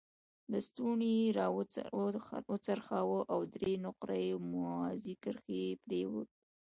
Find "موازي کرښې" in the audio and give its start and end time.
4.51-5.55